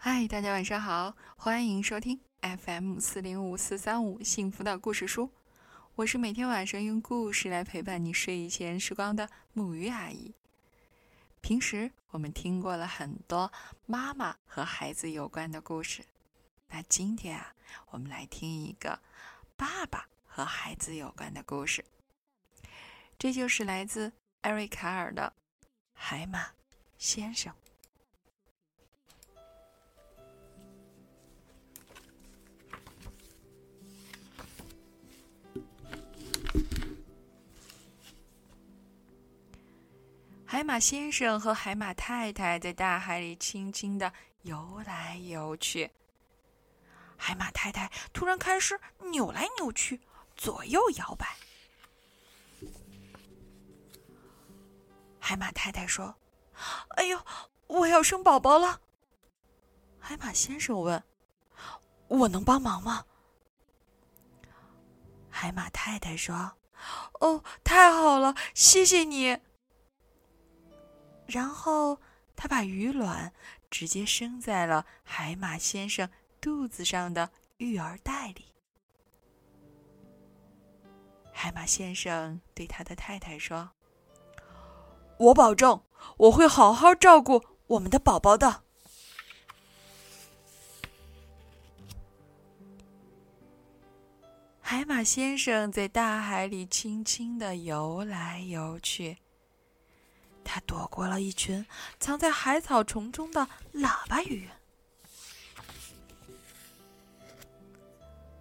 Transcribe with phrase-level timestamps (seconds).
[0.00, 5.28] 嗨，大家晚上好，欢迎收听 FM 四零五四三五幸福的故事书。
[5.96, 10.32] 我是每天晚上用故事来陪伴你睡前时光的木鱼阿姨。
[11.40, 13.50] 平时我们听过了很多
[13.86, 16.04] 妈妈和孩子有关的故事，
[16.68, 17.52] 那今天啊，
[17.90, 19.00] 我们来听一个
[19.56, 21.84] 爸爸和孩子有关的故事。
[23.18, 24.12] 这就是来自
[24.42, 25.32] 艾瑞卡尔的
[25.92, 26.52] 《海马
[26.96, 27.52] 先生》。
[40.58, 44.12] 海马先生和海马太太在大海里轻轻的
[44.42, 45.88] 游来游去。
[47.16, 48.80] 海马太太突然开始
[49.12, 50.00] 扭来扭去，
[50.34, 51.36] 左右摇摆。
[55.20, 56.16] 海马太太说
[56.98, 57.24] ：“哎呦，
[57.68, 58.80] 我要生宝宝了。”
[60.00, 61.04] 海马先生问
[62.08, 63.04] ：“我能帮忙吗？”
[65.30, 66.56] 海马太太说
[67.20, 69.38] ：“哦，太好了，谢谢你。”
[71.28, 72.00] 然后
[72.34, 73.32] 他把鱼卵
[73.70, 76.08] 直接生在了海马先生
[76.40, 78.46] 肚子上的育儿袋里。
[81.30, 83.70] 海马先生对他的太太说
[85.20, 85.82] ：“我保证，
[86.16, 88.62] 我会好好照顾我们的宝宝的。”
[94.62, 99.18] 海马先生在大海里轻轻的游来游去。
[100.50, 101.66] 他躲过了一群
[102.00, 104.48] 藏在海草丛中的喇叭鱼。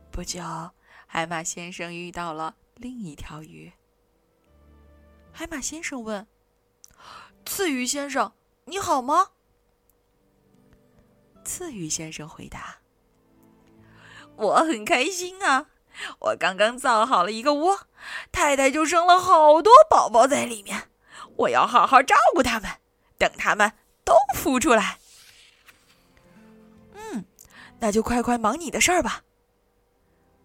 [0.09, 0.41] 不久，
[1.05, 3.73] 海马先生遇到了另一条鱼。
[5.33, 6.25] 海马先生问
[7.45, 8.31] ：“刺鱼先生，
[8.63, 9.31] 你好吗？”
[11.43, 12.77] 刺鱼先生回答
[14.37, 15.69] ：“我很开心啊，
[16.19, 17.87] 我刚刚造好了一个窝，
[18.31, 20.89] 太太就生了好多宝宝在里面。”
[21.35, 22.71] 我要好好照顾他们，
[23.17, 23.71] 等他们
[24.03, 24.99] 都孵出来。
[26.93, 27.25] 嗯，
[27.79, 29.23] 那就快快忙你的事儿吧。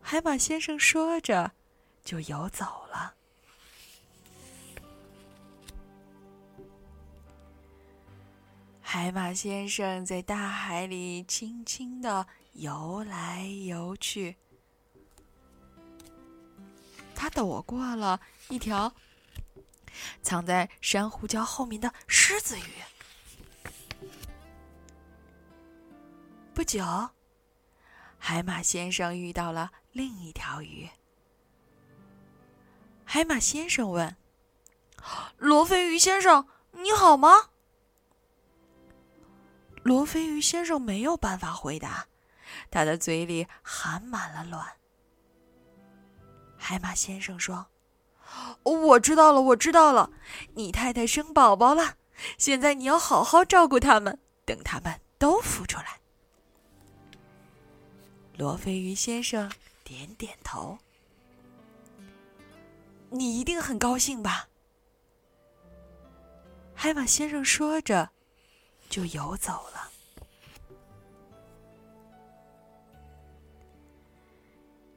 [0.00, 1.52] 海马先生说着，
[2.04, 3.14] 就游走了。
[8.80, 14.36] 海马先生在大海里轻轻的游来游去，
[17.14, 18.20] 他躲过了
[18.50, 18.92] 一条。
[20.22, 22.64] 藏在珊瑚礁后面的狮子鱼。
[26.54, 27.10] 不久，
[28.18, 30.88] 海马先生遇到了另一条鱼。
[33.04, 34.16] 海马先生问
[35.38, 37.50] ：“罗非鱼先生，你好吗？”
[39.82, 42.06] 罗非鱼先生没有办法回答，
[42.70, 44.76] 他的嘴里含满了卵。
[46.56, 47.71] 海马先生说。
[48.62, 50.10] 我知道了，我知道了。
[50.54, 51.96] 你太太生宝宝了，
[52.38, 56.00] 现在你要好好照顾他们，等他们都孵出来。
[58.36, 59.50] 罗非鱼先生
[59.84, 60.78] 点点头。
[63.10, 64.48] 你一定很高兴吧？
[66.74, 68.10] 海马先生说着，
[68.88, 69.81] 就游走了。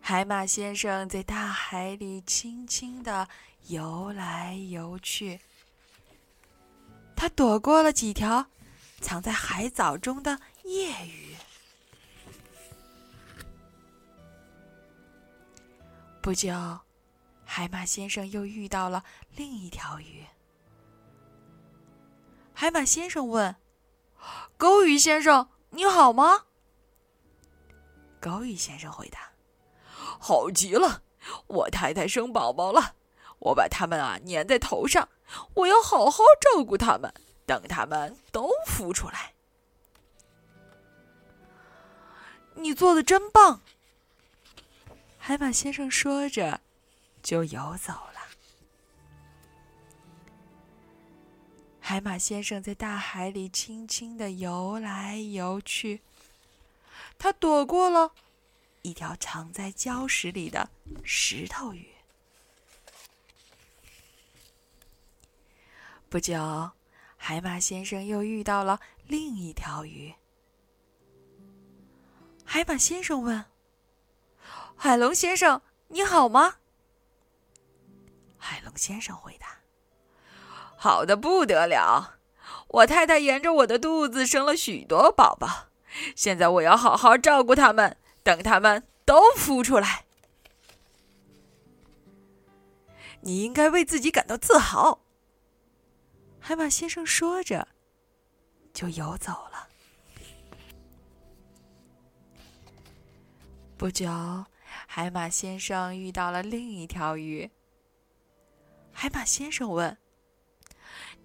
[0.07, 3.27] 海马先生在大海里轻轻的
[3.69, 5.39] 游来游去，
[7.15, 8.45] 他躲过了几条
[9.01, 11.35] 藏在海藻中的夜鱼。
[16.21, 16.53] 不久，
[17.43, 19.03] 海马先生又遇到了
[19.35, 20.23] 另一条鱼。
[22.53, 23.55] 海马先生问
[24.55, 26.45] ：“钩鱼先生，你好吗？”
[28.21, 29.31] 钩鱼先生回答。
[30.27, 31.03] 好极了，
[31.45, 32.95] 我太太生宝宝了，
[33.37, 35.07] 我把它们啊粘在头上，
[35.53, 37.13] 我要好好照顾它们，
[37.45, 39.35] 等它们都孵出来。
[42.55, 43.61] 你做的真棒，
[45.19, 46.59] 海马先生说着，
[47.21, 48.15] 就游走了。
[51.79, 56.01] 海马先生在大海里轻轻的游来游去，
[57.19, 58.13] 他躲过了。
[58.85, 60.69] 一条藏在礁石里的
[61.03, 61.89] 石头鱼。
[66.07, 66.69] 不久，
[67.17, 70.13] 海马先生又遇到了另一条鱼。
[72.45, 73.45] 海马先生问
[74.77, 76.57] ：“海龙先生，你好吗？”
[78.37, 79.61] 海龙先生回答
[80.77, 82.19] ：“好的不得了，
[82.67, 85.69] 我太太沿着我的肚子生了许多宝宝，
[86.15, 90.05] 现在我要好好照顾它们，等他们都孵出来。
[93.21, 95.05] 你应该为自己感到自豪。”
[96.41, 97.67] 海马先生说着，
[98.73, 99.69] 就游走了。
[103.77, 104.09] 不久，
[104.87, 107.51] 海马先生遇到了另一条鱼。
[108.91, 109.97] 海马先生问：“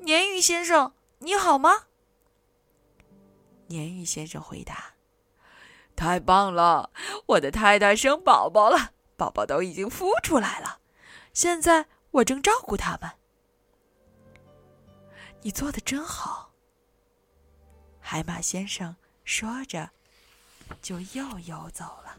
[0.00, 1.86] 鲶鱼先生，你好吗？”
[3.68, 4.94] 鲶鱼先生回答
[6.00, 6.90] ：“太棒了，
[7.26, 10.78] 我的太太生宝宝了，宝宝都已经孵出来了，
[11.34, 13.10] 现在我正照顾他们。”
[15.44, 16.52] 你做的真好，
[18.00, 19.90] 海马先生说着，
[20.80, 22.16] 就又游走了。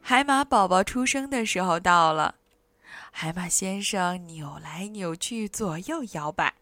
[0.00, 2.36] 海马宝宝出生的时候到了，
[3.10, 6.54] 海马先生扭来扭去，左右摇摆，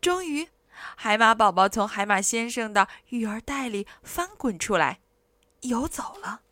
[0.00, 0.48] 终于，
[0.96, 5.00] 海马宝宝从海马先生的育儿袋里翻滚出来，
[5.62, 6.42] 游走了。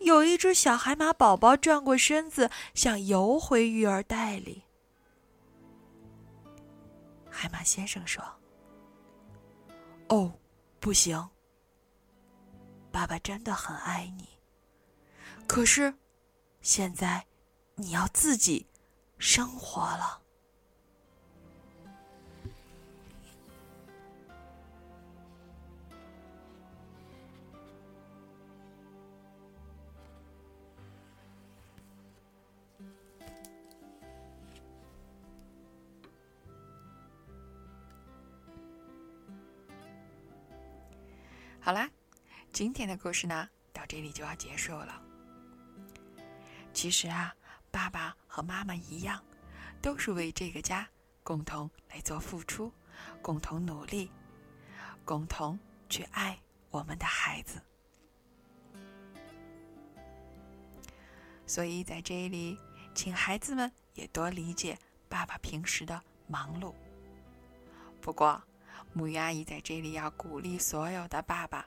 [0.00, 4.64] 有一只小海马宝宝转过身子，想游回育儿袋里。
[7.30, 8.22] 海马先生说
[10.08, 10.32] ：“哦，
[10.80, 11.28] 不行。”
[12.90, 14.28] 爸爸真的很爱你，
[15.46, 15.94] 可是，
[16.60, 17.26] 现在
[17.76, 18.66] 你要自己
[19.18, 20.21] 生活了。
[41.64, 41.88] 好啦。
[42.52, 45.00] 今天的故事呢，到这里就要结束了。
[46.74, 47.32] 其实啊，
[47.70, 49.24] 爸爸和妈妈一样，
[49.80, 50.88] 都是为这个家
[51.22, 52.72] 共同来做付出，
[53.22, 54.10] 共同努力，
[55.04, 55.56] 共同
[55.88, 56.36] 去爱
[56.70, 57.62] 我们的孩子。
[61.46, 62.58] 所以在这里，
[62.92, 64.76] 请孩子们也多理解
[65.08, 66.74] 爸爸平时的忙碌。
[68.00, 68.42] 不过，
[68.92, 71.66] 母鱼阿姨在这里要鼓励所有的爸爸。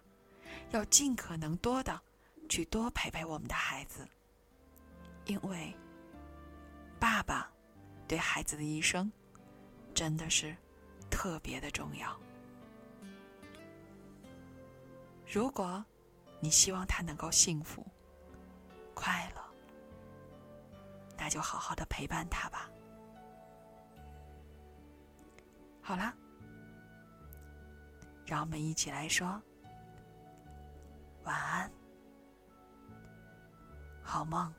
[0.71, 1.99] 要尽可能多的
[2.49, 4.07] 去多陪陪我们的孩子，
[5.25, 5.75] 因为
[6.99, 7.51] 爸爸
[8.07, 9.11] 对孩子的一生
[9.93, 10.55] 真的是
[11.09, 12.17] 特别的重要。
[15.31, 15.83] 如果
[16.39, 17.85] 你希望他能够幸福、
[18.93, 19.41] 快乐，
[21.17, 22.69] 那就好好的陪伴他吧。
[25.81, 26.13] 好了，
[28.25, 29.41] 让我们一起来说。
[31.23, 31.71] 晚安，
[34.01, 34.53] 好梦。